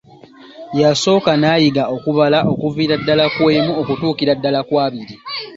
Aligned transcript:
Yasooka 0.81 1.31
n'ayiga 1.37 1.83
okubala 1.95 2.39
okuviira 2.51 2.95
ddala 3.01 3.25
ku 3.35 3.43
emu 3.57 3.71
okutuukira 3.81 4.33
ddala 4.37 4.59
ku 4.67 4.73
abiri. 4.85 5.15